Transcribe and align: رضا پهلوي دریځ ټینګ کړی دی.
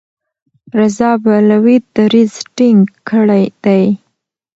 رضا 0.77 1.09
پهلوي 1.23 1.77
دریځ 1.95 2.33
ټینګ 2.55 2.81
کړی 3.09 3.43
دی. 3.63 3.83